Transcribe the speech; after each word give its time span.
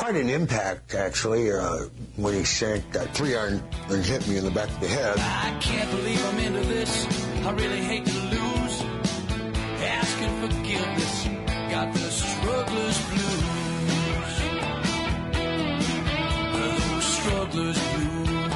quite 0.00 0.16
an 0.16 0.30
impact, 0.30 0.94
actually, 0.94 1.52
uh, 1.52 1.84
when 2.16 2.32
he 2.32 2.42
sank 2.42 2.90
that 2.90 3.14
three 3.14 3.36
iron 3.36 3.62
and 3.90 4.02
hit 4.02 4.26
me 4.26 4.38
in 4.38 4.44
the 4.44 4.50
back 4.50 4.70
of 4.70 4.80
the 4.80 4.88
head. 4.88 5.14
I 5.18 5.54
can't 5.60 5.90
believe 5.90 6.24
I'm 6.24 6.38
into 6.38 6.60
this. 6.60 7.06
I 7.44 7.50
really 7.50 7.82
hate 7.82 8.06
to 8.06 8.18
lose. 8.18 8.82
Asking 9.82 10.40
forgiveness. 10.40 11.28
Got 11.70 11.92
the 11.92 12.10
struggler's 12.10 12.98
blues. 13.10 13.44
The 16.56 17.00
struggler's 17.02 17.78
blues. 17.92 18.48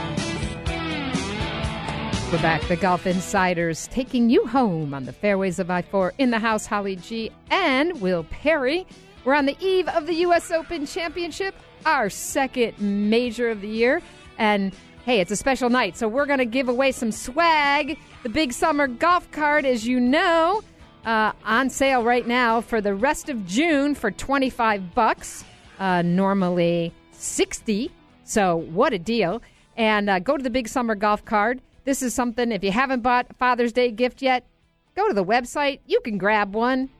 We're 2.32 2.40
back. 2.40 2.66
The 2.68 2.76
Golf 2.76 3.06
Insiders 3.06 3.86
taking 3.88 4.30
you 4.30 4.46
home 4.46 4.94
on 4.94 5.04
the 5.04 5.12
fairways 5.12 5.58
of 5.58 5.70
I 5.70 5.82
4 5.82 6.14
in 6.16 6.30
the 6.30 6.38
house, 6.38 6.64
Holly 6.64 6.96
G 6.96 7.30
and 7.50 8.00
Will 8.00 8.24
Perry. 8.24 8.86
We're 9.24 9.34
on 9.34 9.46
the 9.46 9.56
eve 9.58 9.88
of 9.88 10.06
the 10.06 10.14
U.S. 10.16 10.50
Open 10.50 10.84
Championship, 10.84 11.54
our 11.86 12.10
second 12.10 12.78
major 12.78 13.48
of 13.48 13.62
the 13.62 13.68
year. 13.68 14.02
And 14.36 14.74
hey, 15.06 15.20
it's 15.20 15.30
a 15.30 15.36
special 15.36 15.70
night, 15.70 15.96
so 15.96 16.06
we're 16.08 16.26
going 16.26 16.40
to 16.40 16.44
give 16.44 16.68
away 16.68 16.92
some 16.92 17.10
swag. 17.10 17.98
The 18.22 18.28
Big 18.28 18.52
Summer 18.52 18.86
Golf 18.86 19.30
Card, 19.30 19.64
as 19.64 19.86
you 19.86 19.98
know, 19.98 20.62
uh, 21.06 21.32
on 21.44 21.70
sale 21.70 22.02
right 22.02 22.26
now 22.26 22.60
for 22.60 22.82
the 22.82 22.94
rest 22.94 23.30
of 23.30 23.46
June 23.46 23.94
for 23.94 24.10
25 24.10 24.94
bucks, 24.94 25.42
uh, 25.78 26.02
normally 26.02 26.92
60. 27.12 27.90
So 28.24 28.56
what 28.56 28.92
a 28.92 28.98
deal. 28.98 29.40
And 29.78 30.10
uh, 30.10 30.18
go 30.18 30.36
to 30.36 30.42
the 30.42 30.50
Big 30.50 30.68
Summer 30.68 30.94
Golf 30.94 31.24
Card. 31.24 31.62
This 31.84 32.02
is 32.02 32.14
something, 32.14 32.52
if 32.52 32.62
you 32.62 32.72
haven't 32.72 33.00
bought 33.00 33.26
a 33.30 33.34
Father's 33.34 33.72
Day 33.72 33.90
gift 33.90 34.20
yet, 34.20 34.46
go 34.94 35.08
to 35.08 35.14
the 35.14 35.24
website. 35.24 35.80
You 35.86 36.00
can 36.00 36.18
grab 36.18 36.54
one. 36.54 36.90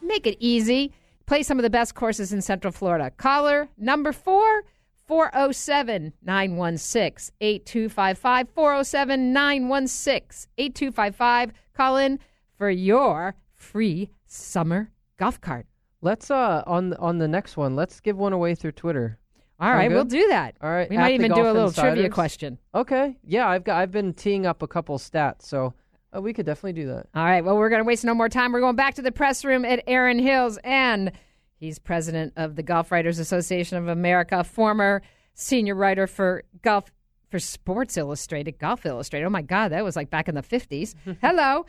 Make 0.00 0.26
it 0.26 0.36
easy. 0.40 0.92
Play 1.26 1.42
some 1.42 1.58
of 1.58 1.62
the 1.62 1.70
best 1.70 1.94
courses 1.94 2.32
in 2.32 2.42
Central 2.42 2.72
Florida. 2.72 3.10
Caller 3.10 3.68
number 3.78 4.12
four, 4.12 4.64
407 5.06 6.12
916 6.22 7.34
8255. 7.40 8.48
407 8.50 9.32
916 9.32 10.50
8255. 10.58 11.52
Call 11.74 11.96
in 11.96 12.18
for 12.56 12.70
your 12.70 13.34
free 13.52 14.10
summer 14.26 14.90
golf 15.18 15.40
cart. 15.40 15.66
Let's 16.00 16.30
uh 16.30 16.62
on 16.66 16.92
on 16.94 17.18
the 17.18 17.28
next 17.28 17.56
one. 17.56 17.74
Let's 17.74 18.00
give 18.00 18.18
one 18.18 18.32
away 18.32 18.54
through 18.54 18.72
Twitter. 18.72 19.18
All 19.60 19.72
right, 19.72 19.90
we'll 19.90 20.04
do 20.04 20.26
that. 20.28 20.56
All 20.60 20.70
right, 20.70 20.90
We 20.90 20.96
at 20.96 21.00
might 21.00 21.14
even 21.14 21.32
do 21.32 21.40
a 21.40 21.52
little 21.52 21.72
trivia 21.72 22.10
question. 22.10 22.58
Okay. 22.74 23.16
Yeah, 23.24 23.48
I've 23.48 23.64
got 23.64 23.80
I've 23.80 23.92
been 23.92 24.12
teeing 24.12 24.46
up 24.46 24.62
a 24.62 24.66
couple 24.66 24.98
stats, 24.98 25.42
so 25.42 25.72
uh, 26.14 26.20
we 26.20 26.32
could 26.32 26.46
definitely 26.46 26.72
do 26.74 26.88
that. 26.88 27.08
All 27.14 27.24
right. 27.24 27.44
Well, 27.44 27.56
we're 27.56 27.68
going 27.68 27.82
to 27.82 27.86
waste 27.86 28.04
no 28.04 28.14
more 28.14 28.28
time. 28.28 28.52
We're 28.52 28.60
going 28.60 28.76
back 28.76 28.94
to 28.96 29.02
the 29.02 29.12
press 29.12 29.44
room 29.44 29.64
at 29.64 29.82
Erin 29.86 30.18
Hills, 30.18 30.58
and 30.64 31.12
he's 31.56 31.78
president 31.78 32.32
of 32.36 32.56
the 32.56 32.62
Golf 32.62 32.92
Writers 32.92 33.18
Association 33.18 33.76
of 33.78 33.88
America, 33.88 34.44
former 34.44 35.02
senior 35.34 35.74
writer 35.74 36.06
for 36.06 36.44
golf 36.62 36.90
for 37.30 37.40
Sports 37.40 37.96
Illustrated, 37.96 38.58
Golf 38.60 38.86
Illustrated. 38.86 39.26
Oh 39.26 39.30
my 39.30 39.42
God, 39.42 39.72
that 39.72 39.82
was 39.82 39.96
like 39.96 40.08
back 40.08 40.28
in 40.28 40.36
the 40.36 40.42
fifties. 40.42 40.94
Hello, 41.20 41.66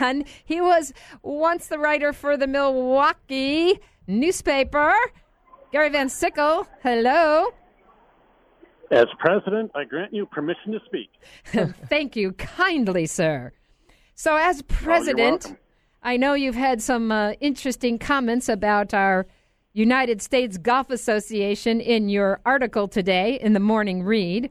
and 0.00 0.26
he 0.44 0.60
was 0.60 0.92
once 1.22 1.68
the 1.68 1.78
writer 1.78 2.12
for 2.12 2.36
the 2.36 2.46
Milwaukee 2.46 3.80
newspaper. 4.06 4.92
Gary 5.72 5.90
VanSickle. 5.90 6.66
Hello. 6.82 7.48
As 8.90 9.06
president, 9.18 9.70
I 9.74 9.84
grant 9.84 10.12
you 10.12 10.26
permission 10.26 10.72
to 10.72 10.80
speak. 10.86 11.10
Thank 11.88 12.16
you 12.16 12.32
kindly, 12.32 13.06
sir. 13.06 13.52
So, 14.14 14.36
as 14.36 14.62
president, 14.62 15.44
welcome. 15.44 15.58
I 16.02 16.16
know 16.16 16.34
you've 16.34 16.54
had 16.54 16.82
some 16.82 17.10
uh, 17.10 17.32
interesting 17.40 17.98
comments 17.98 18.48
about 18.48 18.92
our 18.94 19.26
United 19.72 20.22
States 20.22 20.56
Golf 20.56 20.90
Association 20.90 21.80
in 21.80 22.08
your 22.08 22.40
article 22.46 22.86
today 22.86 23.38
in 23.40 23.54
the 23.54 23.60
morning 23.60 24.04
read 24.04 24.50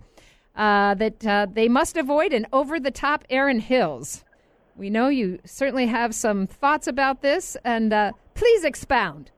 uh, 0.55 0.95
that 0.95 1.25
uh, 1.25 1.47
they 1.51 1.69
must 1.69 1.95
avoid 1.95 2.33
an 2.33 2.45
over 2.51 2.79
the 2.79 2.91
top 2.91 3.23
Erin 3.29 3.59
Hills. 3.59 4.25
We 4.75 4.89
know 4.89 5.07
you 5.07 5.39
certainly 5.45 5.87
have 5.87 6.13
some 6.15 6.47
thoughts 6.47 6.87
about 6.87 7.21
this, 7.21 7.55
and 7.63 7.93
uh, 7.93 8.11
please 8.33 8.63
expound. 8.63 9.31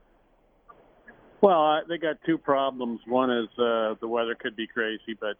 Well, 1.40 1.82
they 1.88 1.98
got 1.98 2.16
two 2.24 2.38
problems. 2.38 3.00
One 3.06 3.30
is 3.30 3.48
uh, 3.58 3.94
the 4.00 4.08
weather 4.08 4.34
could 4.34 4.56
be 4.56 4.66
crazy, 4.66 5.16
but 5.18 5.36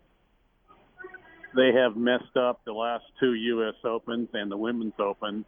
they 1.55 1.73
have 1.73 1.97
messed 1.97 2.37
up 2.37 2.61
the 2.65 2.73
last 2.73 3.05
two 3.19 3.33
U.S. 3.33 3.75
Opens 3.85 4.29
and 4.35 4.51
the 4.51 4.57
Women's 4.57 4.99
Open. 4.99 5.45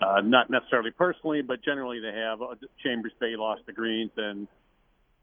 Uh, 0.00 0.20
not 0.20 0.50
necessarily 0.50 0.90
personally, 0.90 1.42
but 1.42 1.62
generally 1.64 2.00
they 2.00 2.12
have. 2.12 2.42
Uh, 2.42 2.54
Chambers 2.82 3.12
Bay 3.20 3.34
lost 3.36 3.62
the 3.66 3.72
greens, 3.72 4.10
and 4.16 4.48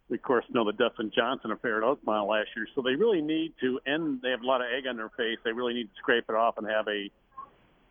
we 0.10 0.18
of 0.18 0.24
course 0.24 0.46
know 0.50 0.66
the 0.66 0.74
Dustin 0.74 1.12
Johnson 1.16 1.52
affair 1.52 1.78
at 1.78 1.84
Oakmont 1.84 2.28
last 2.30 2.50
year. 2.56 2.68
So 2.76 2.82
they 2.82 2.96
really 2.96 3.22
need 3.22 3.54
to 3.62 3.80
end. 3.86 4.20
They 4.22 4.32
have 4.32 4.42
a 4.42 4.46
lot 4.46 4.62
of 4.62 4.68
egg 4.76 4.86
on 4.88 4.98
their 4.98 5.10
face. 5.10 5.38
They 5.44 5.52
really 5.52 5.74
need 5.74 5.86
to 5.86 5.98
scrape 6.00 6.26
it 6.30 6.36
off 6.36 6.58
and 6.58 6.68
have 6.68 6.88
a 6.88 7.10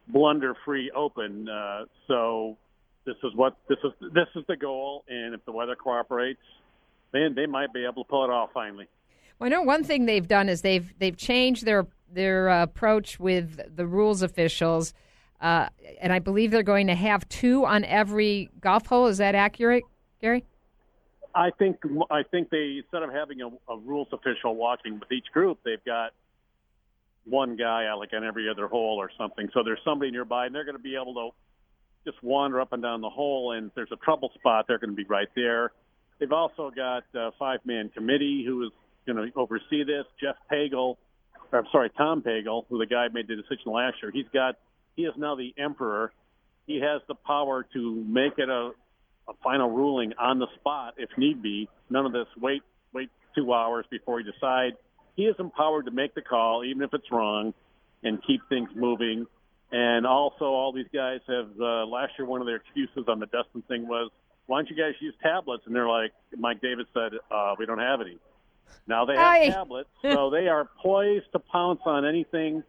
blunder-free 0.09 0.93
Open. 0.95 1.49
Uh, 1.49 1.85
so 2.07 2.57
this 3.05 3.17
is 3.23 3.35
what 3.35 3.57
this 3.69 3.79
is. 3.85 3.93
This 4.13 4.29
is 4.35 4.45
the 4.49 4.57
goal, 4.57 5.05
and 5.09 5.35
if 5.35 5.45
the 5.45 5.53
weather 5.53 5.77
cooperates, 5.77 6.41
then 7.13 7.35
they 7.35 7.47
might 7.47 7.73
be 7.73 7.85
able 7.85 8.05
to 8.05 8.09
pull 8.09 8.25
it 8.25 8.31
off 8.31 8.51
finally. 8.53 8.89
Well, 9.39 9.47
I 9.47 9.51
know 9.51 9.63
one 9.63 9.85
thing 9.85 10.07
they've 10.07 10.27
done 10.27 10.49
is 10.49 10.63
they've 10.63 10.93
they've 10.99 11.17
changed 11.17 11.65
their 11.65 11.87
their 12.11 12.49
uh, 12.49 12.63
approach 12.63 13.19
with 13.19 13.77
the 13.77 13.87
rules 13.87 14.23
officials, 14.23 14.95
uh, 15.41 15.69
and 16.01 16.13
I 16.13 16.19
believe 16.19 16.51
they're 16.51 16.63
going 16.63 16.87
to 16.87 16.95
have 16.95 17.29
two 17.29 17.65
on 17.65 17.85
every 17.85 18.51
golf 18.61 18.87
hole. 18.87 19.07
Is 19.07 19.19
that 19.19 19.35
accurate, 19.35 19.85
Gary? 20.21 20.45
I 21.35 21.51
think 21.51 21.79
I 22.11 22.23
think 22.23 22.51
they 22.51 22.79
instead 22.79 23.03
of 23.03 23.13
having 23.13 23.41
a, 23.43 23.49
a 23.73 23.77
rules 23.77 24.09
official 24.13 24.55
watching 24.55 25.01
with 25.01 25.11
each 25.11 25.27
group, 25.33 25.59
they've 25.65 25.85
got 25.85 26.13
one 27.25 27.57
guy 27.57 27.93
like 27.95 28.13
on 28.13 28.25
every 28.25 28.49
other 28.49 28.69
hole 28.69 28.97
or 29.01 29.11
something. 29.19 29.49
So 29.53 29.63
there's 29.65 29.81
somebody 29.85 30.11
nearby, 30.11 30.47
and 30.47 30.55
they're 30.55 30.65
going 30.65 30.77
to 30.77 30.83
be 30.83 30.95
able 30.95 31.15
to 31.15 31.31
just 32.05 32.23
wander 32.23 32.61
up 32.61 32.73
and 32.73 32.83
down 32.83 33.01
the 33.01 33.11
hole. 33.11 33.53
And 33.53 33.69
if 33.69 33.75
there's 33.75 33.93
a 33.93 33.97
trouble 33.97 34.31
spot, 34.35 34.67
they're 34.69 34.79
going 34.79 34.91
to 34.91 34.97
be 34.97 35.05
right 35.05 35.29
there. 35.35 35.73
They've 36.19 36.33
also 36.33 36.71
got 36.75 37.05
a 37.15 37.31
five-man 37.39 37.91
committee 37.91 38.45
who 38.47 38.65
is 38.65 38.71
going 39.07 39.17
to 39.17 39.39
oversee 39.39 39.85
this. 39.85 40.05
Jeff 40.21 40.37
Pagel, 40.51 40.97
or 41.53 41.59
I'm 41.59 41.67
sorry, 41.73 41.91
Tom 41.97 42.23
Pagel, 42.23 42.65
who 42.69 42.79
the 42.79 42.87
guy 42.87 43.09
made 43.13 43.29
the 43.29 43.37
decision 43.37 43.73
last 43.73 43.97
year. 44.03 44.11
He's 44.13 44.29
got 44.33 44.57
he 44.97 45.03
is 45.03 45.15
now 45.17 45.35
the 45.35 45.53
emperor. 45.59 46.13
He 46.67 46.81
has 46.81 47.03
the 47.09 47.15
power 47.15 47.67
to 47.73 48.05
make 48.07 48.35
it 48.39 48.49
a 48.49 48.71
a 49.27 49.33
final 49.43 49.71
ruling 49.71 50.13
on 50.19 50.39
the 50.39 50.47
spot 50.57 50.95
if 50.99 51.09
need 51.17 51.43
be. 51.43 51.69
None 51.91 52.07
of 52.07 52.13
this 52.13 52.27
wait 52.41 52.63
wait 52.93 53.11
two 53.35 53.53
hours 53.53 53.87
before 53.91 54.21
you 54.21 54.31
decide. 54.31 54.73
He 55.17 55.25
is 55.25 55.37
empowered 55.39 55.87
to 55.87 55.91
make 55.91 56.15
the 56.15 56.23
call, 56.23 56.65
even 56.65 56.83
if 56.83 56.93
it's 56.93 57.11
wrong, 57.11 57.55
and 58.03 58.19
keep 58.27 58.41
things 58.49 58.69
moving. 58.75 59.27
And 59.73 60.07
also, 60.07 60.45
all 60.45 60.73
these 60.73 60.87
guys 60.93 61.21
have 61.27 61.49
uh, 61.61 61.87
last 61.87 62.13
year. 62.19 62.27
One 62.27 62.41
of 62.41 62.47
their 62.47 62.57
excuses 62.57 63.05
on 63.09 63.19
the 63.19 63.27
Dustin 63.27 63.63
thing 63.63 63.89
was, 63.89 64.11
"Why 64.47 64.59
don't 64.59 64.71
you 64.71 64.77
guys 64.77 64.95
use 65.01 65.15
tablets?" 65.23 65.65
And 65.67 65.75
they're 65.75 65.89
like, 65.89 66.13
Mike 66.37 66.61
Davis 66.61 66.87
said, 66.95 67.13
uh, 67.31 67.55
"We 67.59 67.67
don't 67.67 67.79
have 67.79 68.01
any." 68.01 68.19
Now 68.87 69.05
they 69.05 69.15
have 69.15 69.33
Aye. 69.33 69.49
tablets, 69.49 69.89
so 70.03 70.31
they 70.33 70.49
are 70.49 70.69
poised 70.83 71.33
to 71.33 71.39
pounce 71.39 71.81
on 71.87 72.05
anything. 72.05 72.63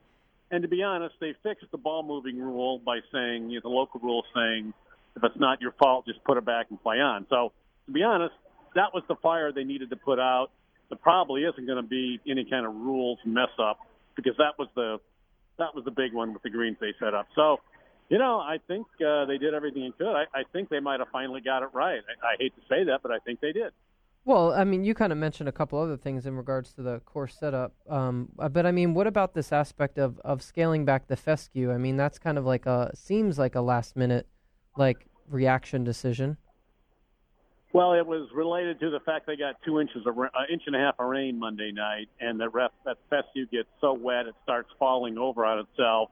And 0.51 0.61
to 0.61 0.67
be 0.67 0.83
honest, 0.83 1.15
they 1.19 1.33
fixed 1.43 1.69
the 1.71 1.77
ball 1.77 2.03
moving 2.03 2.39
rule 2.39 2.79
by 2.79 2.99
saying 3.11 3.49
you 3.49 3.57
know, 3.57 3.61
the 3.69 3.75
local 3.75 3.99
rule 3.99 4.23
saying 4.33 4.73
if 5.15 5.23
it's 5.23 5.39
not 5.39 5.61
your 5.61 5.71
fault, 5.73 6.05
just 6.05 6.23
put 6.23 6.37
it 6.37 6.45
back 6.45 6.67
and 6.69 6.81
play 6.81 6.99
on. 6.99 7.25
So 7.29 7.51
to 7.87 7.91
be 7.91 8.03
honest, 8.03 8.33
that 8.75 8.93
was 8.93 9.03
the 9.07 9.15
fire 9.15 9.51
they 9.51 9.63
needed 9.63 9.89
to 9.89 9.95
put 9.95 10.19
out. 10.19 10.51
There 10.89 10.97
probably 10.97 11.43
isn't 11.43 11.65
going 11.65 11.81
to 11.81 11.87
be 11.87 12.19
any 12.27 12.45
kind 12.45 12.65
of 12.65 12.75
rules 12.75 13.17
mess 13.25 13.49
up 13.59 13.79
because 14.15 14.35
that 14.37 14.59
was 14.59 14.67
the 14.75 14.99
that 15.57 15.75
was 15.75 15.85
the 15.85 15.91
big 15.91 16.13
one 16.13 16.33
with 16.33 16.43
the 16.43 16.49
greens 16.49 16.77
they 16.79 16.93
set 16.99 17.13
up. 17.13 17.27
So, 17.35 17.59
you 18.09 18.17
know, 18.17 18.39
I 18.39 18.57
think 18.67 18.87
uh, 19.05 19.25
they 19.25 19.37
did 19.37 19.53
everything 19.53 19.83
they 19.83 20.05
could. 20.05 20.13
I, 20.13 20.25
I 20.33 20.43
think 20.53 20.69
they 20.69 20.79
might 20.79 20.99
have 20.99 21.09
finally 21.11 21.41
got 21.41 21.63
it 21.63 21.69
right. 21.73 22.01
I, 22.23 22.27
I 22.27 22.35
hate 22.39 22.53
to 22.55 22.61
say 22.69 22.83
that, 22.85 22.99
but 23.01 23.11
I 23.11 23.19
think 23.19 23.39
they 23.41 23.51
did. 23.51 23.71
Well, 24.25 24.53
I 24.53 24.63
mean, 24.63 24.83
you 24.83 24.95
kind 24.95 25.11
of 25.11 25.19
mentioned 25.19 25.47
a 25.47 25.51
couple 25.51 25.79
other 25.79 25.97
things 25.97 26.25
in 26.25 26.35
regards 26.35 26.73
to 26.73 26.81
the 26.81 26.99
course 27.01 27.37
setup. 27.39 27.73
Um, 27.87 28.29
uh, 28.39 28.49
but 28.49 28.65
I 28.65 28.71
mean, 28.71 28.95
what 28.95 29.05
about 29.05 29.35
this 29.35 29.51
aspect 29.51 29.99
of, 29.99 30.19
of 30.25 30.41
scaling 30.41 30.83
back 30.83 31.07
the 31.07 31.15
fescue? 31.15 31.71
I 31.71 31.77
mean, 31.77 31.95
that's 31.95 32.17
kind 32.17 32.39
of 32.39 32.45
like 32.45 32.65
a 32.65 32.91
seems 32.95 33.37
like 33.37 33.53
a 33.53 33.61
last 33.61 33.95
minute 33.95 34.27
like 34.77 35.05
reaction 35.29 35.83
decision. 35.83 36.37
Well, 37.75 37.91
it 37.91 38.07
was 38.07 38.29
related 38.33 38.79
to 38.79 38.89
the 38.89 39.01
fact 39.01 39.27
they 39.27 39.35
got 39.35 39.55
two 39.65 39.81
inches 39.81 40.05
of 40.05 40.17
uh, 40.17 40.29
inch 40.49 40.61
and 40.65 40.77
a 40.77 40.79
half 40.79 40.95
of 40.97 41.09
rain 41.09 41.37
Monday 41.37 41.73
night, 41.73 42.07
and 42.21 42.39
the 42.39 42.47
ref 42.47 42.71
that 42.85 42.95
fescue 43.09 43.47
gets 43.47 43.67
so 43.81 43.91
wet 43.91 44.27
it 44.27 44.35
starts 44.43 44.69
falling 44.79 45.17
over 45.17 45.43
on 45.43 45.59
itself, 45.59 46.09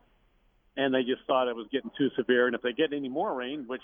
and 0.75 0.93
they 0.93 1.03
just 1.03 1.21
thought 1.25 1.47
it 1.47 1.55
was 1.55 1.67
getting 1.71 1.89
too 1.97 2.09
severe. 2.17 2.47
And 2.47 2.53
if 2.53 2.61
they 2.61 2.73
get 2.73 2.91
any 2.91 3.07
more 3.07 3.33
rain, 3.33 3.63
which 3.65 3.81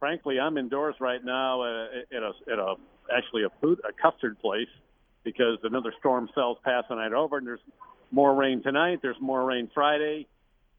frankly 0.00 0.40
I'm 0.40 0.56
indoors 0.56 0.94
right 0.98 1.22
now 1.22 1.60
uh, 1.60 1.86
at 2.16 2.22
a 2.22 2.32
at 2.50 2.58
a 2.58 2.76
actually 3.14 3.44
a 3.44 3.50
food 3.60 3.78
a 3.86 3.92
custard 3.92 4.40
place 4.40 4.72
because 5.22 5.58
another 5.64 5.92
storm 5.98 6.30
cell's 6.34 6.56
passing 6.64 6.96
right 6.96 7.12
over, 7.12 7.36
and 7.36 7.46
there's 7.46 7.60
more 8.10 8.34
rain 8.34 8.62
tonight. 8.62 9.00
There's 9.02 9.20
more 9.20 9.44
rain 9.44 9.68
Friday. 9.74 10.28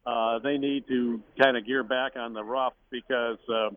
Uh, 0.04 0.40
they 0.40 0.58
need 0.58 0.88
to 0.88 1.22
kind 1.40 1.56
of 1.56 1.68
gear 1.68 1.84
back 1.84 2.14
on 2.16 2.34
the 2.34 2.44
rough 2.44 2.74
because. 2.90 3.38
Uh, 3.48 3.70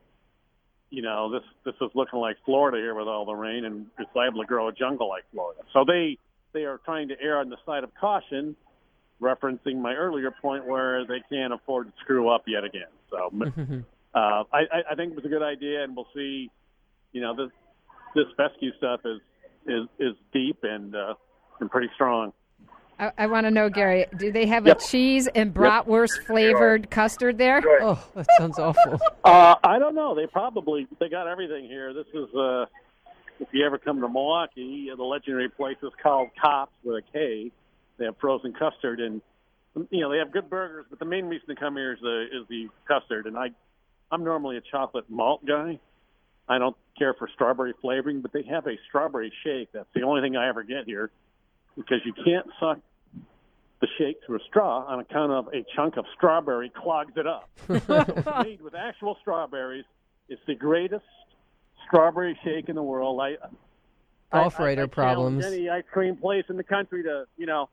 you 0.91 1.03
know, 1.03 1.31
this 1.31 1.43
this 1.65 1.75
is 1.81 1.91
looking 1.95 2.19
like 2.19 2.37
Florida 2.45 2.79
here 2.79 2.95
with 2.95 3.07
all 3.07 3.25
the 3.25 3.35
rain, 3.35 3.65
and 3.65 3.87
it's 3.99 4.11
liable 4.15 4.43
to 4.43 4.47
grow 4.47 4.69
a 4.69 4.73
jungle 4.73 5.09
like 5.09 5.25
Florida. 5.33 5.63
So 5.73 5.85
they 5.87 6.19
they 6.53 6.65
are 6.65 6.79
trying 6.85 7.09
to 7.09 7.15
err 7.21 7.39
on 7.39 7.49
the 7.49 7.57
side 7.65 7.85
of 7.85 7.91
caution, 7.95 8.57
referencing 9.21 9.81
my 9.81 9.95
earlier 9.95 10.33
point 10.43 10.67
where 10.67 11.07
they 11.07 11.23
can't 11.31 11.53
afford 11.53 11.87
to 11.87 11.93
screw 12.01 12.29
up 12.29 12.43
yet 12.47 12.65
again. 12.65 12.91
So 13.09 13.33
uh, 14.15 14.45
I, 14.53 14.63
I 14.91 14.95
think 14.97 15.13
it 15.13 15.17
was 15.17 15.25
a 15.25 15.29
good 15.29 15.43
idea, 15.43 15.85
and 15.85 15.95
we'll 15.95 16.09
see. 16.15 16.51
You 17.13 17.21
know, 17.21 17.37
this 17.37 17.51
this 18.15 18.27
fescue 18.37 18.73
stuff 18.79 19.01
is 19.05 19.21
is 19.67 19.89
is 19.99 20.17
deep 20.33 20.59
and 20.65 20.95
uh, 20.95 21.15
and 21.61 21.71
pretty 21.71 21.91
strong. 21.95 22.33
I, 23.01 23.13
I 23.17 23.27
want 23.27 23.47
to 23.47 23.51
know, 23.51 23.71
Gary, 23.71 24.05
do 24.19 24.31
they 24.31 24.47
have 24.47 24.67
Yep. 24.67 24.79
a 24.79 24.85
cheese 24.87 25.27
and 25.35 25.55
bratwurst 25.55 26.27
flavored 26.27 26.91
custard 26.91 27.39
there? 27.39 27.63
Oh, 27.83 27.99
that 28.15 28.27
sounds 28.39 28.59
awful. 28.59 29.01
Uh, 29.23 29.55
I 29.63 29.79
don't 29.79 29.95
know. 29.95 30.15
They 30.15 30.27
probably 30.27 30.87
they 30.99 31.09
got 31.11 31.29
everything 31.29 31.67
here. 31.67 31.93
This 31.93 32.07
is 32.15 32.35
uh, 32.35 32.65
if 33.39 33.49
you 33.53 33.65
ever 33.67 33.77
come 33.79 34.01
to 34.01 34.09
Milwaukee, 34.09 34.89
the 34.97 35.03
legendary 35.05 35.49
place 35.51 35.77
is 35.83 35.91
called 36.03 36.31
Kopp's 36.43 36.73
with 36.83 36.97
a 36.97 37.13
K. 37.13 37.53
They 37.99 38.07
have 38.07 38.17
frozen 38.19 38.55
custard, 38.55 38.99
and 38.99 39.21
you 39.91 40.01
know 40.01 40.11
they 40.11 40.17
have 40.19 40.33
good 40.33 40.49
burgers. 40.49 40.87
But 40.89 40.99
the 41.01 41.05
main 41.05 41.27
reason 41.27 41.49
to 41.49 41.55
come 41.55 41.77
here 41.77 41.93
is 41.93 42.01
the 42.01 42.27
is 42.33 42.49
the 42.49 42.69
custard. 42.89 43.27
And 43.27 43.37
I, 43.37 43.51
I'm 44.11 44.25
normally 44.25 44.57
a 44.57 44.63
chocolate 44.63 45.05
malt 45.11 45.45
guy. 45.47 45.79
I 46.49 46.59
don't 46.59 46.77
care 46.99 47.13
for 47.15 47.29
strawberry 47.35 47.75
flavoring, 47.83 48.23
but 48.23 48.33
they 48.33 48.43
have 48.45 48.67
a 48.67 48.77
strawberry 48.89 49.33
shake. 49.45 49.71
That's 49.73 49.89
the 49.95 50.03
only 50.03 50.23
thing 50.23 50.35
I 50.37 50.49
ever 50.49 50.63
get 50.63 50.87
here 50.87 51.11
because 51.77 52.01
you 52.07 52.15
can't 52.15 52.47
suck 52.59 52.79
the 53.81 53.89
shake 53.99 54.19
through 54.27 54.37
a 54.37 54.45
straw 54.49 54.85
on 54.87 55.01
account 55.01 55.33
of 55.33 55.49
a 55.49 55.65
chunk 55.75 55.97
of 55.97 56.05
strawberry 56.17 56.71
clogs 56.71 57.13
it 57.17 57.27
up. 57.27 57.49
it's 57.69 57.89
made 58.45 58.61
with 58.61 58.75
actual 58.75 59.17
strawberries. 59.21 59.85
It's 60.29 60.41
the 60.47 60.55
greatest 60.55 61.05
strawberry 61.87 62.39
shake 62.45 62.69
in 62.69 62.77
the 62.77 62.83
world. 62.83 63.21
I 63.21 63.37
Golf 64.33 64.61
I- 64.61 64.65
I- 64.65 64.67
I 64.83 64.87
problems. 64.87 65.45
Any 65.45 65.69
ice 65.69 65.85
cream 65.91 66.17
place 66.17 66.45
in 66.49 66.57
the 66.57 66.63
country 66.65 67.03
to 67.05 67.25
you 67.37 67.47
know 67.47 67.69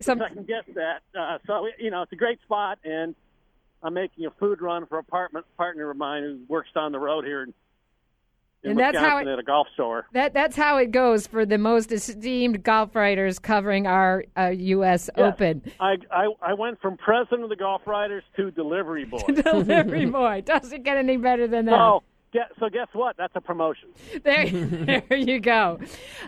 Some, 0.00 0.18
second 0.18 0.46
guess 0.46 0.64
that. 0.74 1.02
Uh, 1.18 1.38
so 1.46 1.68
you 1.78 1.90
know 1.90 2.02
it's 2.02 2.12
a 2.12 2.16
great 2.16 2.40
spot, 2.42 2.78
and 2.84 3.14
I'm 3.82 3.94
making 3.94 4.26
a 4.26 4.30
food 4.32 4.60
run 4.60 4.86
for 4.86 4.96
a 4.96 5.00
apartment 5.00 5.46
partner 5.56 5.90
of 5.90 5.96
mine 5.96 6.22
who 6.22 6.40
works 6.52 6.68
down 6.74 6.90
the 6.92 6.98
road 6.98 7.24
here 7.24 7.44
in, 7.44 7.54
in 8.62 8.70
And 8.72 8.80
that's 8.80 8.98
how 8.98 9.18
it- 9.18 9.28
at 9.28 9.38
a 9.38 9.42
golf 9.42 9.68
store. 9.74 10.06
that 10.12 10.32
that's 10.34 10.56
how 10.56 10.78
it 10.78 10.90
goes 10.90 11.26
for 11.26 11.44
the 11.46 11.58
most 11.58 11.92
esteemed 11.92 12.62
golf 12.62 12.94
writers 12.96 13.38
covering 13.38 13.86
our 13.86 14.24
uh, 14.36 14.48
U.S. 14.48 15.08
Yes. 15.16 15.26
Open. 15.34 15.62
I, 15.80 15.96
I 16.10 16.28
I 16.42 16.54
went 16.54 16.80
from 16.80 16.96
president 16.96 17.42
of 17.44 17.48
the 17.50 17.56
golf 17.56 17.82
writers 17.86 18.24
to 18.36 18.50
delivery 18.50 19.04
boy. 19.12 19.18
Delivery 19.26 20.06
boy 20.20 20.42
doesn't 20.44 20.82
get 20.82 20.96
any 20.96 21.16
better 21.16 21.46
than 21.46 21.66
that. 21.66 21.72
so, 21.76 22.02
so 22.58 22.68
guess 22.68 22.88
what? 22.92 23.16
That's 23.16 23.34
a 23.36 23.40
promotion. 23.40 23.88
There, 24.24 24.46
there 25.08 25.16
you 25.18 25.38
go. 25.40 25.78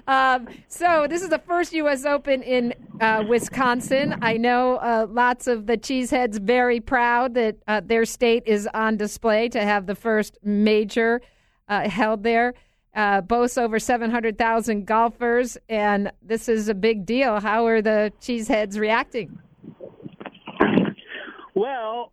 Um, 0.07 0.49
so 0.69 1.07
this 1.09 1.23
is 1.23 1.29
the 1.31 1.39
first 1.41 1.73
U.S. 1.73 2.05
Open 2.05 2.43
in 2.43 2.75
uh, 3.01 3.25
Wisconsin. 3.29 4.15
I 4.23 4.37
know 4.37 4.77
uh, 4.77 5.07
lots 5.11 5.47
of 5.47 5.67
the 5.67 5.77
cheeseheads 5.77 6.39
very 6.41 6.81
proud 6.81 7.35
that 7.35 7.57
uh, 7.67 7.81
their 7.85 8.05
state 8.05 8.45
is 8.47 8.69
on 8.75 8.97
display 8.97 9.49
to 9.51 9.61
have 9.63 9.87
the 9.87 9.95
first 9.95 10.39
major 10.43 11.21
uh, 11.69 11.89
held 11.89 12.23
there. 12.23 12.55
Uh, 12.95 13.21
boasts 13.21 13.59
over 13.59 13.79
700,000 13.79 14.87
golfers, 14.87 15.57
and 15.69 16.11
this 16.23 16.49
is 16.49 16.69
a 16.69 16.75
big 16.75 17.07
deal. 17.07 17.39
How 17.39 17.67
are 17.67 17.81
the 17.81 18.13
cheeseheads 18.21 18.79
reacting? 18.79 19.39
Well, 21.55 22.13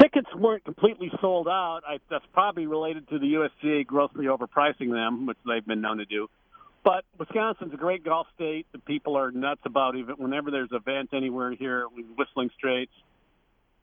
tickets 0.00 0.28
weren't 0.36 0.64
completely 0.64 1.10
sold 1.20 1.48
out. 1.48 1.80
I, 1.86 1.98
that's 2.08 2.24
probably 2.32 2.66
related 2.66 3.08
to 3.08 3.18
the 3.18 3.26
USGA 3.34 3.86
grossly 3.86 4.26
overpricing 4.26 4.90
them, 4.90 5.26
which 5.26 5.38
they've 5.46 5.66
been 5.66 5.80
known 5.80 5.98
to 5.98 6.04
do. 6.04 6.28
But 6.82 7.04
Wisconsin's 7.18 7.74
a 7.74 7.76
great 7.76 8.04
golf 8.04 8.26
state. 8.34 8.66
The 8.72 8.78
people 8.78 9.16
are 9.16 9.30
nuts 9.30 9.60
about 9.66 9.96
even 9.96 10.14
whenever 10.16 10.50
there's 10.50 10.70
an 10.70 10.78
event 10.78 11.10
anywhere 11.12 11.52
here, 11.52 11.86
with 11.94 12.06
Whistling 12.16 12.50
Straits, 12.56 12.92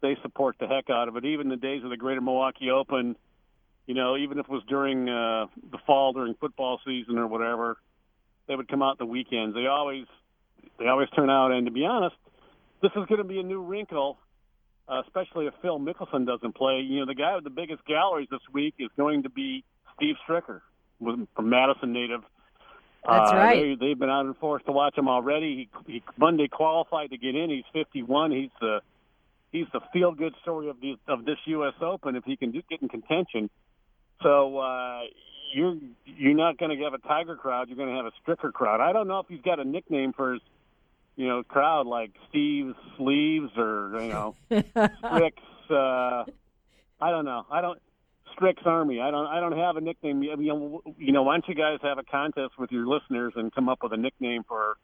they 0.01 0.17
support 0.21 0.55
the 0.59 0.67
heck 0.67 0.89
out 0.89 1.07
of 1.07 1.15
it. 1.15 1.25
Even 1.25 1.49
the 1.49 1.57
days 1.57 1.83
of 1.83 1.89
the 1.89 1.97
Greater 1.97 2.21
Milwaukee 2.21 2.71
Open, 2.71 3.15
you 3.87 3.93
know, 3.93 4.17
even 4.17 4.37
if 4.37 4.45
it 4.45 4.51
was 4.51 4.63
during 4.67 5.09
uh, 5.09 5.47
the 5.71 5.77
fall 5.87 6.13
during 6.13 6.35
football 6.35 6.79
season 6.85 7.17
or 7.17 7.25
whatever, 7.25 7.77
they 8.47 8.55
would 8.55 8.67
come 8.67 8.83
out 8.83 8.97
the 8.97 9.05
weekends. 9.05 9.55
They 9.55 9.65
always 9.65 10.05
they 10.77 10.87
always 10.87 11.09
turn 11.15 11.29
out. 11.29 11.51
And 11.51 11.65
to 11.65 11.71
be 11.71 11.85
honest, 11.85 12.15
this 12.81 12.91
is 12.91 13.05
going 13.07 13.19
to 13.19 13.23
be 13.23 13.39
a 13.39 13.43
new 13.43 13.61
wrinkle, 13.61 14.17
uh, 14.89 15.01
especially 15.05 15.47
if 15.47 15.53
Phil 15.61 15.79
Mickelson 15.79 16.27
doesn't 16.27 16.53
play. 16.53 16.81
You 16.81 16.99
know, 16.99 17.05
the 17.05 17.15
guy 17.15 17.35
with 17.35 17.45
the 17.45 17.49
biggest 17.49 17.85
galleries 17.85 18.27
this 18.29 18.41
week 18.51 18.75
is 18.77 18.89
going 18.97 19.23
to 19.23 19.29
be 19.29 19.63
Steve 19.95 20.15
Stricker 20.27 20.61
from 20.99 21.49
Madison 21.49 21.93
native. 21.93 22.21
That's 23.07 23.31
uh, 23.31 23.35
right. 23.35 23.79
They, 23.79 23.87
they've 23.87 23.99
been 23.99 24.09
out 24.09 24.25
and 24.25 24.35
forced 24.35 24.65
to 24.65 24.73
watch 24.73 24.97
him 24.97 25.07
already. 25.07 25.69
He, 25.85 25.93
he 25.93 26.03
Monday 26.17 26.49
qualified 26.49 27.11
to 27.11 27.17
get 27.17 27.35
in. 27.35 27.49
He's 27.49 27.63
51. 27.71 28.31
He's 28.31 28.49
the 28.59 28.81
he's 29.53 29.67
the 29.71 29.79
feel 29.93 30.11
good 30.11 30.33
story 30.41 30.69
of 30.69 30.81
the 30.81 30.97
of 31.07 31.23
this 31.23 31.37
U.S. 31.45 31.73
Open 31.81 32.17
if 32.17 32.25
he 32.25 32.35
can 32.35 32.51
do, 32.51 32.61
get 32.69 32.81
in 32.81 32.89
contention. 32.89 33.49
So 34.23 34.57
uh, 34.57 35.01
you're 35.53 35.75
you're 36.05 36.33
not 36.33 36.57
going 36.57 36.75
to 36.77 36.83
have 36.83 36.93
a 36.93 36.97
Tiger 36.99 37.35
crowd. 37.35 37.67
You're 37.69 37.77
going 37.77 37.89
to 37.89 37.95
have 37.95 38.05
a 38.05 38.11
Stricker 38.25 38.51
crowd. 38.51 38.81
I 38.81 38.93
don't 38.93 39.07
know 39.07 39.19
if 39.19 39.27
he's 39.29 39.41
got 39.41 39.59
a 39.59 39.63
nickname 39.65 40.13
for 40.13 40.33
his 40.33 40.41
you 41.15 41.27
know 41.27 41.43
crowd 41.43 41.87
like 41.87 42.11
Steve's 42.29 42.75
Sleeves 42.97 43.51
or 43.57 43.91
you 44.01 44.09
know 44.09 44.35
Strick's. 44.49 45.43
Uh, 45.69 46.23
I 46.99 47.11
don't 47.11 47.25
know. 47.25 47.45
I 47.51 47.61
don't. 47.61 47.79
Strick's 48.33 48.63
Army. 48.65 48.99
I 49.01 49.09
don't. 49.11 49.25
I 49.27 49.39
don't 49.39 49.57
have 49.57 49.77
a 49.77 49.81
nickname. 49.81 50.21
You 50.23 50.35
know, 50.37 50.81
you 50.97 51.11
know. 51.11 51.23
Why 51.23 51.35
don't 51.35 51.47
you 51.47 51.55
guys 51.55 51.79
have 51.83 51.97
a 51.97 52.03
contest 52.03 52.53
with 52.57 52.71
your 52.71 52.85
listeners 52.87 53.33
and 53.35 53.53
come 53.53 53.69
up 53.69 53.79
with 53.83 53.93
a 53.93 53.97
nickname 53.97 54.43
for 54.47 54.77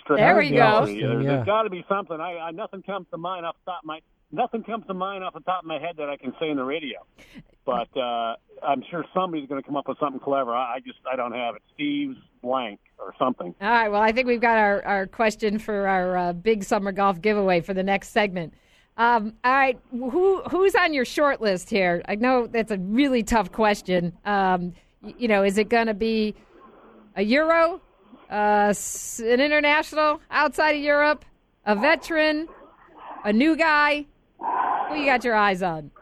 Strick? 0.00 0.18
There 0.18 0.36
we 0.36 0.58
Army? 0.58 1.00
go. 1.00 1.00
There's, 1.00 1.24
Yeah. 1.24 1.30
there's 1.32 1.46
got 1.46 1.62
to 1.62 1.70
be 1.70 1.84
something. 1.88 2.20
I, 2.20 2.38
I 2.38 2.50
nothing 2.52 2.82
comes 2.82 3.06
to 3.10 3.18
mind 3.18 3.44
off 3.46 3.56
the 3.64 3.70
top 3.72 3.82
of 3.82 3.86
my 3.86 4.00
nothing 4.32 4.62
comes 4.64 4.86
to 4.88 4.94
mind 4.94 5.22
off 5.24 5.34
the 5.34 5.40
top 5.40 5.62
of 5.62 5.66
my 5.66 5.78
head 5.78 5.96
that 5.98 6.08
I 6.08 6.16
can 6.16 6.32
say 6.40 6.48
in 6.50 6.56
the 6.56 6.64
radio. 6.64 6.98
But 7.64 7.96
uh, 7.96 8.34
I'm 8.62 8.82
sure 8.90 9.04
somebody's 9.14 9.48
going 9.48 9.62
to 9.62 9.66
come 9.66 9.76
up 9.76 9.88
with 9.88 9.98
something 9.98 10.20
clever. 10.20 10.54
I, 10.54 10.80
just 10.84 10.98
I 11.10 11.16
don't 11.16 11.32
have 11.32 11.56
it. 11.56 11.62
Steve's 11.74 12.16
blank 12.42 12.80
or 12.98 13.14
something. 13.18 13.54
All 13.60 13.68
right. 13.68 13.88
Well, 13.88 14.00
I 14.00 14.12
think 14.12 14.26
we've 14.26 14.40
got 14.40 14.58
our, 14.58 14.84
our 14.84 15.06
question 15.06 15.58
for 15.58 15.86
our 15.86 16.16
uh, 16.16 16.32
big 16.32 16.64
summer 16.64 16.92
golf 16.92 17.20
giveaway 17.20 17.60
for 17.60 17.74
the 17.74 17.82
next 17.82 18.08
segment. 18.08 18.54
Um, 18.96 19.34
all 19.44 19.52
right. 19.52 19.78
Who 19.90 20.42
who's 20.50 20.74
on 20.74 20.92
your 20.92 21.04
short 21.04 21.40
list 21.40 21.70
here? 21.70 22.02
I 22.08 22.16
know 22.16 22.46
that's 22.46 22.72
a 22.72 22.78
really 22.78 23.22
tough 23.22 23.52
question. 23.52 24.12
Um, 24.24 24.72
you 25.02 25.28
know, 25.28 25.44
is 25.44 25.56
it 25.56 25.68
going 25.68 25.86
to 25.86 25.94
be 25.94 26.34
a 27.14 27.22
Euro, 27.22 27.80
uh, 28.30 28.74
an 29.20 29.40
international 29.40 30.20
outside 30.30 30.72
of 30.72 30.82
Europe, 30.82 31.24
a 31.64 31.76
veteran, 31.76 32.48
a 33.24 33.32
new 33.32 33.56
guy? 33.56 34.06
Who 34.88 34.96
you 34.96 35.04
got 35.04 35.22
your 35.22 35.34
eyes 35.34 35.62
on? 35.62 35.92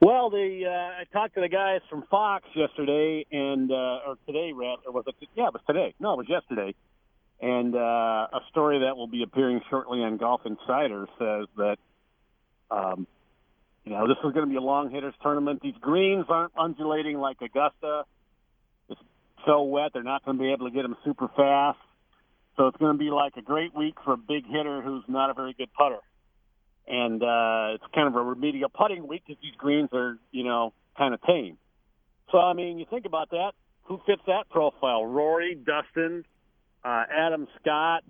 Well, 0.00 0.30
the 0.30 0.62
uh, 0.66 0.70
I 0.70 1.04
talked 1.12 1.34
to 1.34 1.42
the 1.42 1.48
guys 1.48 1.82
from 1.90 2.04
Fox 2.10 2.46
yesterday, 2.56 3.26
and 3.30 3.70
uh, 3.70 4.08
or 4.08 4.16
today, 4.26 4.50
Rat, 4.54 4.78
or 4.86 4.92
was 4.92 5.04
it? 5.06 5.14
Yeah, 5.36 5.48
it 5.48 5.52
was 5.52 5.60
today. 5.66 5.94
No, 6.00 6.14
it 6.14 6.16
was 6.16 6.26
yesterday. 6.28 6.74
And 7.42 7.74
uh, 7.74 7.78
a 7.78 8.40
story 8.50 8.80
that 8.80 8.96
will 8.96 9.08
be 9.08 9.22
appearing 9.22 9.60
shortly 9.68 9.98
on 10.00 10.16
Golf 10.16 10.42
Insider 10.44 11.06
says 11.18 11.46
that, 11.56 11.76
um, 12.70 13.06
you 13.84 13.92
know, 13.92 14.06
this 14.08 14.16
is 14.24 14.32
going 14.32 14.46
to 14.46 14.50
be 14.50 14.56
a 14.56 14.62
long 14.62 14.90
hitters 14.90 15.14
tournament. 15.22 15.60
These 15.62 15.76
greens 15.80 16.26
aren't 16.28 16.52
undulating 16.58 17.18
like 17.18 17.36
Augusta. 17.42 18.04
It's 18.88 19.00
so 19.46 19.62
wet; 19.64 19.90
they're 19.92 20.02
not 20.02 20.24
going 20.24 20.38
to 20.38 20.42
be 20.42 20.50
able 20.50 20.66
to 20.68 20.74
get 20.74 20.82
them 20.82 20.96
super 21.04 21.28
fast. 21.36 21.78
So 22.56 22.68
it's 22.68 22.76
going 22.78 22.92
to 22.94 22.98
be 22.98 23.10
like 23.10 23.36
a 23.36 23.42
great 23.42 23.76
week 23.76 23.96
for 24.02 24.14
a 24.14 24.18
big 24.18 24.46
hitter 24.46 24.80
who's 24.80 25.04
not 25.08 25.28
a 25.28 25.34
very 25.34 25.52
good 25.52 25.68
putter 25.74 26.00
and 26.86 27.22
uh, 27.22 27.74
it's 27.74 27.84
kind 27.94 28.08
of 28.08 28.16
a 28.16 28.22
remedial 28.22 28.68
putting 28.68 29.06
week 29.06 29.22
because 29.26 29.40
these 29.42 29.54
greens 29.56 29.90
are, 29.92 30.18
you 30.32 30.44
know, 30.44 30.72
kind 30.96 31.14
of 31.14 31.22
tame. 31.22 31.56
So 32.32 32.38
I 32.38 32.52
mean, 32.52 32.78
you 32.78 32.86
think 32.88 33.06
about 33.06 33.30
that. 33.30 33.52
Who 33.84 34.00
fits 34.06 34.22
that 34.26 34.48
profile? 34.50 35.04
Rory, 35.04 35.54
Dustin, 35.56 36.24
uh, 36.84 37.04
Adam 37.10 37.48
Scott. 37.60 38.04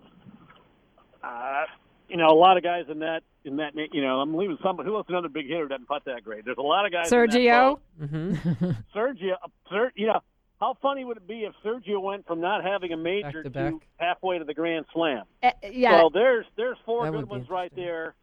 Uh, 1.23 1.65
you 2.09 2.17
know, 2.17 2.29
a 2.29 2.35
lot 2.37 2.57
of 2.57 2.62
guys 2.62 2.85
in 2.91 2.99
that 3.00 3.23
in 3.45 3.57
that. 3.57 3.73
You 3.93 4.03
know, 4.03 4.21
I'm 4.21 4.35
leaving 4.35 4.59
somebody 4.62 4.89
who 4.89 4.97
else 4.97 5.07
another 5.09 5.29
big 5.29 5.47
hitter 5.47 5.69
doesn't 5.69 5.87
putt 5.87 6.03
that 6.07 6.25
great. 6.25 6.45
There's 6.45 6.59
a 6.59 6.62
lot 6.62 6.87
of 6.87 6.93
guys. 6.93 7.11
in 7.11 7.19
that 7.19 7.31
Sergio? 7.31 7.79
boat. 7.99 8.09
hmm 8.09 8.35
Sergio, 8.95 9.33
uh, 9.43 9.49
Ser, 9.71 9.93
you 9.95 10.09
know, 10.09 10.21
how 10.61 10.77
funny 10.83 11.05
would 11.05 11.17
it 11.17 11.27
be 11.27 11.45
if 11.45 11.55
Sergio 11.65 12.03
went 12.03 12.27
from 12.27 12.41
not 12.41 12.62
having 12.65 12.93
a 12.93 12.97
major 12.97 13.43
Back 13.43 13.45
to 13.45 13.50
back. 13.50 13.75
halfway 13.97 14.39
to 14.39 14.45
the 14.45 14.55
Grand 14.55 14.85
Slam? 14.93 15.25
Uh, 15.43 15.53
yeah. 15.71 15.93
Well, 15.93 16.11
there's 16.11 16.45
there's 16.57 16.77
four 16.85 17.07
That 17.07 17.12
good 17.12 17.29
ones 17.29 17.49
right 17.49 17.73
there 17.75 18.15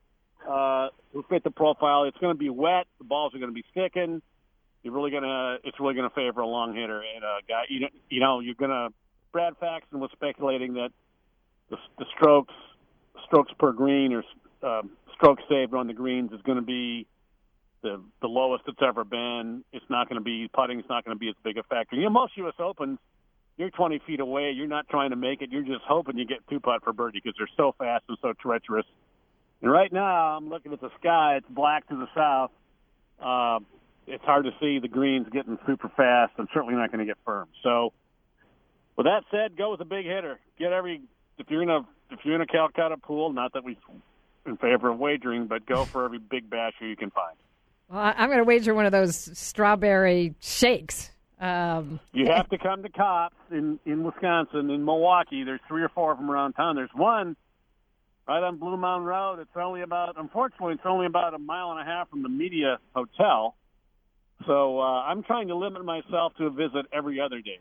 uh, 0.47 0.89
who 1.13 1.23
fit 1.29 1.43
the 1.43 1.51
profile. 1.51 2.03
It's 2.03 2.17
going 2.17 2.33
to 2.33 2.37
be 2.37 2.49
wet. 2.49 2.87
The 2.97 3.05
balls 3.05 3.33
are 3.33 3.39
going 3.39 3.51
to 3.51 3.55
be 3.55 3.65
sticking. 3.71 4.21
You're 4.83 4.93
really 4.93 5.11
going 5.11 5.23
to. 5.23 5.57
It's 5.63 5.79
really 5.79 5.95
going 5.95 6.09
to 6.09 6.15
favor 6.15 6.41
a 6.41 6.47
long 6.47 6.75
hitter 6.75 7.01
and 7.01 7.23
a 7.23 7.39
guy. 7.47 7.63
You 7.69 7.79
know, 7.81 7.87
you 8.09 8.19
know, 8.19 8.39
you're 8.39 8.55
going 8.55 8.71
to. 8.71 8.89
Brad 9.31 9.53
Faxon 9.59 9.99
was 9.99 10.09
speculating 10.13 10.73
that 10.75 10.89
the, 11.69 11.77
the 11.97 12.05
strokes 12.15 12.53
strokes 13.25 13.51
per 13.59 13.71
green 13.73 14.13
or 14.13 14.23
um, 14.63 14.91
strokes 15.15 15.43
saved 15.49 15.73
on 15.73 15.87
the 15.87 15.93
greens 15.93 16.31
is 16.31 16.41
going 16.43 16.57
to 16.57 16.63
be 16.63 17.05
the 17.83 18.01
the 18.21 18.27
lowest 18.27 18.63
it's 18.67 18.81
ever 18.81 19.03
been. 19.03 19.63
It's 19.73 19.85
not 19.89 20.09
going 20.09 20.19
to 20.19 20.23
be 20.23 20.49
putting's 20.53 20.85
not 20.89 21.05
going 21.05 21.15
to 21.15 21.19
be 21.19 21.29
as 21.29 21.35
big 21.43 21.57
a 21.57 21.63
factor. 21.63 21.95
You 21.95 22.03
know, 22.03 22.09
most 22.09 22.37
U.S. 22.37 22.55
Opens, 22.59 22.99
you're 23.57 23.69
20 23.69 23.99
feet 24.05 24.19
away. 24.19 24.51
You're 24.51 24.67
not 24.67 24.87
trying 24.89 25.11
to 25.11 25.15
make 25.15 25.41
it. 25.41 25.49
You're 25.51 25.63
just 25.63 25.83
hoping 25.87 26.17
you 26.17 26.25
get 26.25 26.39
two 26.49 26.59
putt 26.59 26.83
for 26.83 26.93
birdie 26.93 27.21
because 27.23 27.35
they're 27.37 27.49
so 27.57 27.75
fast 27.77 28.05
and 28.07 28.17
so 28.21 28.33
treacherous. 28.39 28.85
And 29.61 29.71
right 29.71 29.91
now, 29.91 30.37
I'm 30.37 30.49
looking 30.49 30.73
at 30.73 30.81
the 30.81 30.89
sky. 30.99 31.37
It's 31.37 31.47
black 31.49 31.87
to 31.89 31.95
the 31.95 32.07
south. 32.15 32.51
Uh, 33.19 33.59
it's 34.05 34.23
hard 34.23 34.45
to 34.45 34.51
see 34.59 34.79
the 34.79 34.87
greens 34.87 35.27
getting 35.31 35.57
super 35.65 35.89
fast, 35.97 36.33
and 36.37 36.47
certainly 36.53 36.75
not 36.75 36.91
going 36.91 36.99
to 36.99 37.05
get 37.05 37.17
firm. 37.25 37.47
So, 37.63 37.91
with 38.95 39.05
that 39.05 39.23
said, 39.31 39.57
go 39.57 39.71
with 39.71 39.81
a 39.81 39.85
big 39.85 40.05
hitter. 40.05 40.39
Get 40.59 40.71
every 40.71 41.01
if 41.39 41.47
you're 41.49 41.63
in 41.63 41.69
a 41.69 41.79
if 42.11 42.19
you're 42.23 42.35
in 42.35 42.41
a 42.41 42.47
Calcutta 42.47 42.97
pool. 42.97 43.33
Not 43.33 43.53
that 43.53 43.63
we 43.63 43.77
in 44.45 44.57
favor 44.57 44.89
of 44.89 44.97
wagering, 44.99 45.47
but 45.47 45.65
go 45.65 45.83
for 45.85 46.05
every 46.05 46.19
big 46.19 46.49
basher 46.49 46.87
you 46.87 46.95
can 46.95 47.09
find. 47.11 47.35
Well, 47.89 47.99
I- 47.99 48.13
I'm 48.17 48.27
going 48.29 48.37
to 48.39 48.43
wager 48.45 48.73
one 48.73 48.85
of 48.85 48.91
those 48.91 49.37
strawberry 49.37 50.35
shakes. 50.39 51.11
Um, 51.39 51.99
You 52.13 52.27
have 52.27 52.49
to 52.49 52.57
come 52.57 52.81
to 52.83 52.89
Kopp's 52.89 53.35
in 53.51 53.79
in 53.85 54.03
Wisconsin, 54.03 54.69
in 54.69 54.85
Milwaukee. 54.85 55.43
There's 55.43 55.59
three 55.67 55.83
or 55.83 55.89
four 55.89 56.11
of 56.11 56.17
them 56.17 56.31
around 56.31 56.53
town. 56.53 56.75
There's 56.75 56.93
one 56.93 57.35
right 58.27 58.43
on 58.43 58.57
Bluemound 58.57 59.05
Road. 59.05 59.39
It's 59.39 59.49
only 59.55 59.81
about, 59.81 60.15
unfortunately, 60.17 60.73
it's 60.73 60.85
only 60.85 61.05
about 61.05 61.33
a 61.33 61.39
mile 61.39 61.71
and 61.71 61.79
a 61.79 61.85
half 61.85 62.09
from 62.09 62.23
the 62.23 62.29
Media 62.29 62.77
Hotel. 62.93 63.55
So 64.45 64.79
uh, 64.79 64.83
I'm 64.83 65.23
trying 65.23 65.47
to 65.47 65.55
limit 65.55 65.83
myself 65.83 66.33
to 66.37 66.45
a 66.45 66.49
visit 66.49 66.85
every 66.93 67.19
other 67.19 67.41
day. 67.41 67.59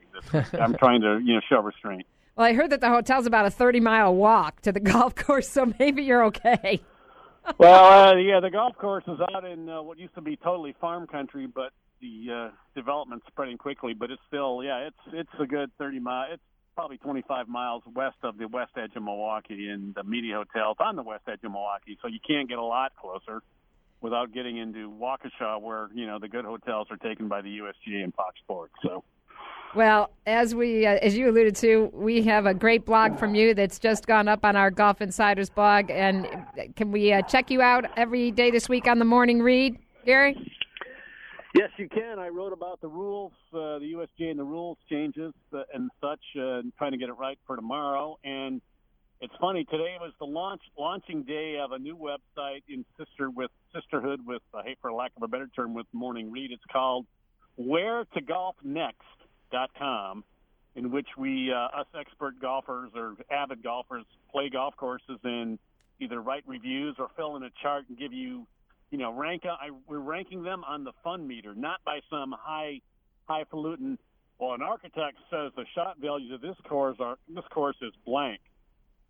I'm 0.61 0.75
trying 0.75 1.00
to, 1.02 1.20
you 1.23 1.35
know, 1.35 1.40
show 1.49 1.61
restraint. 1.61 2.06
well, 2.37 2.46
I 2.46 2.52
heard 2.52 2.70
that 2.70 2.80
the 2.80 2.88
hotel's 2.88 3.26
about 3.26 3.46
a 3.46 3.50
30 3.50 3.80
mile 3.80 4.14
walk 4.14 4.61
to 4.62 4.73
the 4.73 4.80
golf 4.92 5.14
course, 5.14 5.49
so 5.49 5.73
maybe 5.78 6.02
you're 6.02 6.25
okay. 6.26 6.82
well, 7.58 8.11
uh, 8.11 8.16
yeah, 8.16 8.40
the 8.40 8.50
golf 8.50 8.76
course 8.76 9.04
is 9.06 9.18
out 9.35 9.44
in 9.44 9.68
uh, 9.68 9.82
what 9.82 9.99
used 9.99 10.14
to 10.16 10.20
be 10.20 10.37
totally 10.37 10.75
farm 10.80 11.06
country, 11.06 11.46
but 11.46 11.73
the 12.00 12.26
uh, 12.30 12.50
development's 12.75 13.26
spreading 13.28 13.56
quickly. 13.56 13.94
But 13.94 14.11
it's 14.11 14.23
still, 14.28 14.62
yeah, 14.62 14.88
it's 14.88 15.14
it's 15.14 15.40
a 15.40 15.46
good 15.46 15.70
30 15.78 16.00
mile. 16.00 16.26
It's 16.32 16.42
probably 16.76 16.99
25 16.99 17.49
miles 17.49 17.83
west 17.95 18.16
of 18.23 18.37
the 18.37 18.47
west 18.47 18.73
edge 18.76 18.95
of 18.95 19.02
Milwaukee, 19.02 19.68
and 19.71 19.95
the 19.95 20.04
Media 20.04 20.37
Hotel's 20.37 20.76
on 20.78 20.95
the 20.95 21.02
west 21.02 21.25
edge 21.26 21.40
of 21.42 21.50
Milwaukee, 21.50 21.99
so 22.02 22.06
you 22.06 22.21
can't 22.25 22.49
get 22.49 22.59
a 22.59 22.64
lot 22.64 22.92
closer 22.95 23.42
without 24.02 24.33
getting 24.33 24.59
into 24.59 24.90
Waukesha, 24.90 25.61
where 25.61 25.88
you 25.95 26.06
know 26.06 26.18
the 26.18 26.28
good 26.28 26.45
hotels 26.45 26.88
are 26.90 26.99
taken 26.99 27.28
by 27.28 27.40
the 27.40 27.59
USGA 27.59 28.04
and 28.04 28.14
Fox 28.14 28.38
Sports. 28.40 28.75
So. 28.83 29.02
Well, 29.75 30.11
as 30.26 30.54
we, 30.54 30.87
uh, 30.87 30.99
as 31.02 31.16
you 31.16 31.28
alluded 31.28 31.56
to, 31.56 31.90
we 31.92 32.23
have 32.23 32.47
a 32.47 32.54
great 32.54 32.87
blog 32.87 33.18
from 33.18 33.35
you 33.35 33.52
that's 33.52 33.78
just 33.78 34.06
gone 34.06 34.28
up 34.28 34.45
on 34.45 34.54
our 34.56 34.71
Golf 34.71 35.02
Insiders 35.02 35.50
blog. 35.50 35.90
And 35.90 36.26
can 36.76 36.92
we 36.92 37.12
uh, 37.12 37.23
check 37.23 37.50
you 37.50 37.61
out 37.61 37.85
every 37.97 38.30
day 38.30 38.50
this 38.50 38.68
week 38.68 38.87
on 38.87 38.99
the 38.99 39.04
morning 39.04 39.42
read, 39.42 39.76
Gary? 40.06 40.37
Yes, 41.56 41.70
you 41.78 41.88
can. 41.88 42.18
I 42.18 42.28
wrote 42.28 42.52
about 42.52 42.82
the 42.82 42.88
rules, 42.88 43.32
uh, 43.54 43.78
the 43.78 43.94
USGA 43.96 44.28
and 44.28 44.38
the 44.38 44.44
rules 44.44 44.76
changes 44.90 45.32
uh, 45.54 45.62
and 45.72 45.90
such, 46.02 46.20
uh, 46.36 46.58
and 46.58 46.70
trying 46.76 46.92
to 46.92 46.98
get 46.98 47.08
it 47.08 47.14
right 47.14 47.38
for 47.46 47.56
tomorrow. 47.56 48.18
And 48.25 48.60
it's 49.22 49.32
funny 49.40 49.64
today 49.64 49.96
was 49.98 50.12
the 50.18 50.26
launch 50.26 50.60
launching 50.78 51.22
day 51.22 51.56
of 51.58 51.72
a 51.72 51.78
new 51.78 51.96
website 51.96 52.62
in 52.68 52.84
sister 52.98 53.30
with 53.30 53.50
sisterhood 53.75 54.20
with 54.26 54.42
I 54.52 54.64
hate 54.64 54.76
for 54.82 54.92
lack 54.92 55.12
of 55.16 55.22
a 55.22 55.28
better 55.28 55.48
term 55.56 55.72
with 55.72 55.86
Morning 55.94 56.30
Read. 56.30 56.52
It's 56.52 56.62
called 56.70 57.06
Where 57.56 58.04
to 58.04 58.20
Golf 58.20 58.56
Next 58.62 59.00
dot 59.50 59.70
com, 59.78 60.25
in 60.75 60.90
which 60.90 61.08
we 61.16 61.50
uh, 61.50 61.80
us 61.80 61.86
expert 61.98 62.38
golfers 62.38 62.90
or 62.94 63.14
avid 63.30 63.62
golfers 63.62 64.04
play 64.30 64.50
golf 64.50 64.76
courses 64.76 65.20
and 65.25 65.58
either 66.00 66.20
write 66.20 66.44
reviews 66.46 66.96
or 66.98 67.08
fill 67.16 67.36
in 67.36 67.44
a 67.44 67.50
chart 67.62 67.86
and 67.88 67.96
give 67.96 68.12
you 68.12 68.46
you 68.90 68.99
know, 68.99 69.12
rank. 69.12 69.43
Uh, 69.45 69.50
I, 69.61 69.71
we're 69.88 69.99
ranking 69.99 70.43
them 70.43 70.64
on 70.64 70.85
the 70.85 70.93
fun 71.02 71.26
meter, 71.26 71.55
not 71.55 71.81
by 71.85 72.00
some 72.11 72.35
high, 72.38 72.81
highfalutin. 73.25 73.99
Well, 74.38 74.55
an 74.55 74.62
architect 74.62 75.16
says 75.31 75.52
the 75.57 75.64
shot 75.75 75.97
values 75.99 76.33
of 76.33 76.40
this 76.40 76.57
course 76.69 76.97
are 77.00 77.16
this 77.28 77.45
course 77.50 77.76
is 77.81 77.93
blank. 78.05 78.40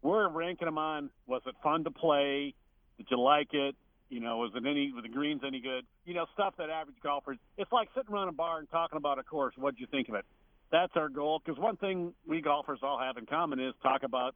We're 0.02 0.28
ranking 0.28 0.66
them 0.66 0.78
on 0.78 1.11
was 1.26 1.42
it 1.47 1.54
fun 1.62 1.85
to 1.85 1.90
play? 1.90 2.54
Did 2.97 3.06
you 3.11 3.21
like 3.21 3.52
it? 3.52 3.75
You 4.09 4.21
know, 4.21 4.38
was 4.38 4.52
it 4.54 4.64
any 4.64 4.92
were 4.92 5.02
the 5.02 5.09
greens 5.09 5.42
any 5.45 5.61
good? 5.61 5.85
You 6.04 6.14
know, 6.14 6.26
stuff 6.35 6.54
that 6.59 6.71
average 6.71 6.97
golfers. 7.02 7.38
It's 7.59 7.73
like 7.73 7.88
sitting 7.95 8.14
around 8.14 8.28
a 8.28 8.33
bar 8.33 8.59
and 8.59 8.71
talking 8.71 8.97
about 8.97 9.18
a 9.18 9.25
course. 9.25 9.54
What'd 9.56 9.80
you 9.80 9.87
think 9.90 10.09
of 10.09 10.14
it? 10.14 10.25
That's 10.71 10.92
our 10.95 11.09
goal. 11.09 11.40
Because 11.45 11.61
one 11.61 11.76
thing 11.76 12.12
we 12.26 12.40
golfers 12.40 12.80
all 12.83 12.99
have 12.99 13.16
in 13.16 13.26
common 13.26 13.59
is 13.59 13.75
talk 13.83 14.04
about, 14.04 14.35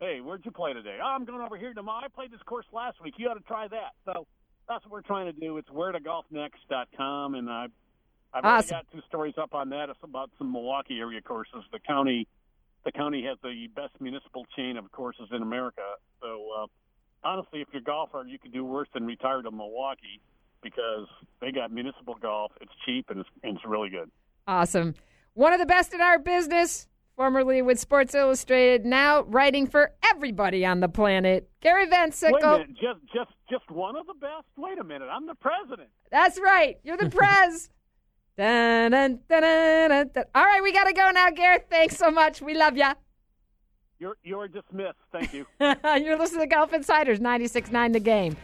hey, 0.00 0.20
where'd 0.20 0.44
you 0.44 0.50
play 0.50 0.72
today? 0.72 0.98
Oh, 1.02 1.06
I'm 1.06 1.24
going 1.26 1.42
over 1.42 1.58
here 1.58 1.74
tomorrow. 1.74 2.06
I 2.06 2.08
played 2.08 2.32
this 2.32 2.42
course 2.46 2.66
last 2.72 3.02
week. 3.02 3.14
You 3.18 3.28
ought 3.28 3.34
to 3.34 3.40
try 3.40 3.68
that. 3.68 3.92
So 4.06 4.26
that's 4.72 4.84
what 4.84 4.92
we're 4.92 5.02
trying 5.02 5.26
to 5.26 5.38
do. 5.38 5.58
It's 5.58 5.70
where 5.70 5.92
to 5.92 5.98
golfnext.com, 6.00 7.34
and 7.34 7.50
I, 7.50 7.66
I've 8.32 8.44
already 8.44 8.58
Awesome. 8.58 8.76
got 8.76 8.86
two 8.92 9.02
stories 9.08 9.34
up 9.36 9.54
on 9.54 9.68
that. 9.70 9.88
It's 9.90 9.98
about 10.02 10.30
some 10.38 10.52
Milwaukee 10.52 10.98
area 10.98 11.20
courses. 11.20 11.62
The 11.72 11.78
county, 11.78 12.26
the 12.84 12.92
county 12.92 13.24
has 13.24 13.38
the 13.42 13.68
best 13.74 14.00
municipal 14.00 14.46
chain 14.56 14.76
of 14.76 14.90
courses 14.92 15.28
in 15.32 15.42
America. 15.42 15.82
So 16.20 16.48
uh, 16.62 16.66
honestly, 17.22 17.60
if 17.60 17.68
you're 17.72 17.82
a 17.82 17.84
golfer, 17.84 18.24
you 18.26 18.38
could 18.38 18.52
do 18.52 18.64
worse 18.64 18.88
than 18.94 19.04
retire 19.04 19.42
to 19.42 19.50
Milwaukee 19.50 20.20
because 20.62 21.06
they 21.40 21.52
got 21.52 21.70
municipal 21.72 22.14
golf. 22.14 22.52
It's 22.60 22.72
cheap 22.86 23.10
and 23.10 23.20
it's, 23.20 23.28
and 23.42 23.56
it's 23.56 23.66
really 23.66 23.90
good. 23.90 24.10
Awesome. 24.46 24.94
One 25.34 25.52
of 25.52 25.60
the 25.60 25.66
best 25.66 25.92
in 25.92 26.00
our 26.00 26.18
business, 26.18 26.86
formerly 27.22 27.62
with 27.62 27.78
Sports 27.78 28.16
Illustrated, 28.16 28.84
now 28.84 29.22
writing 29.22 29.64
for 29.68 29.92
everybody 30.10 30.66
on 30.66 30.80
the 30.80 30.88
planet. 30.88 31.48
Gary 31.60 31.86
Van 31.86 32.10
Wait 32.20 32.42
a 32.42 32.50
minute, 32.50 32.70
just 32.70 32.98
just 33.14 33.30
just 33.48 33.70
one 33.70 33.94
of 33.94 34.08
the 34.08 34.14
best. 34.14 34.42
Wait 34.56 34.76
a 34.76 34.82
minute, 34.82 35.06
I'm 35.08 35.28
the 35.28 35.36
president. 35.36 35.88
That's 36.10 36.40
right. 36.40 36.80
You're 36.82 36.96
the 36.96 37.08
prez. 37.16 37.70
dun, 38.36 38.90
dun, 38.90 39.20
dun. 39.28 40.24
All 40.34 40.44
right, 40.44 40.60
we 40.64 40.72
got 40.72 40.88
to 40.88 40.92
go 40.92 41.12
now, 41.12 41.30
Gareth. 41.30 41.66
Thanks 41.70 41.96
so 41.96 42.10
much. 42.10 42.42
We 42.42 42.54
love 42.54 42.76
ya. 42.76 42.94
You're 44.00 44.16
you're 44.24 44.48
dismissed. 44.48 44.98
Thank 45.12 45.32
you. 45.32 45.46
You're 45.60 46.18
listening 46.18 46.40
to 46.40 46.46
Golf 46.48 46.72
Insiders 46.72 47.20
96.9 47.20 47.92
The 47.92 48.00
Game. 48.00 48.36